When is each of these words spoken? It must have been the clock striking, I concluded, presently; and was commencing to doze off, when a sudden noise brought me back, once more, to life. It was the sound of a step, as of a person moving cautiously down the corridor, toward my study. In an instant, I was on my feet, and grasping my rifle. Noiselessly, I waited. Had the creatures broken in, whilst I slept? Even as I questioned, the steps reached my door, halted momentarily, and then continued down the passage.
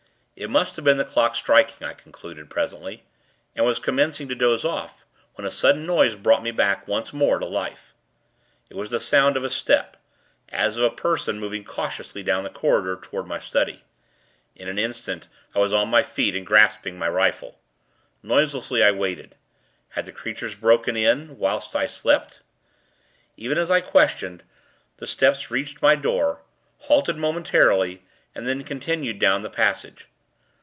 It 0.33 0.49
must 0.49 0.75
have 0.75 0.83
been 0.83 0.97
the 0.97 1.05
clock 1.05 1.35
striking, 1.35 1.85
I 1.85 1.93
concluded, 1.93 2.49
presently; 2.49 3.03
and 3.55 3.63
was 3.63 3.77
commencing 3.77 4.27
to 4.29 4.33
doze 4.33 4.65
off, 4.65 5.05
when 5.35 5.45
a 5.45 5.51
sudden 5.51 5.85
noise 5.85 6.15
brought 6.15 6.41
me 6.41 6.49
back, 6.49 6.87
once 6.87 7.13
more, 7.13 7.37
to 7.37 7.45
life. 7.45 7.93
It 8.67 8.75
was 8.75 8.89
the 8.89 8.99
sound 8.99 9.37
of 9.37 9.43
a 9.43 9.51
step, 9.51 9.97
as 10.49 10.77
of 10.77 10.83
a 10.83 10.89
person 10.95 11.39
moving 11.39 11.63
cautiously 11.63 12.23
down 12.23 12.43
the 12.43 12.49
corridor, 12.49 12.97
toward 12.99 13.27
my 13.27 13.37
study. 13.37 13.83
In 14.55 14.67
an 14.67 14.79
instant, 14.79 15.27
I 15.53 15.59
was 15.59 15.73
on 15.73 15.89
my 15.89 16.01
feet, 16.01 16.35
and 16.35 16.43
grasping 16.47 16.97
my 16.97 17.07
rifle. 17.07 17.59
Noiselessly, 18.23 18.83
I 18.83 18.89
waited. 18.89 19.35
Had 19.89 20.05
the 20.05 20.11
creatures 20.11 20.55
broken 20.55 20.97
in, 20.97 21.37
whilst 21.37 21.75
I 21.75 21.85
slept? 21.85 22.39
Even 23.37 23.59
as 23.59 23.69
I 23.69 23.79
questioned, 23.79 24.41
the 24.97 25.05
steps 25.05 25.51
reached 25.51 25.83
my 25.83 25.93
door, 25.95 26.41
halted 26.79 27.17
momentarily, 27.17 28.01
and 28.33 28.47
then 28.47 28.63
continued 28.63 29.19
down 29.19 29.43
the 29.43 29.49
passage. 29.51 30.07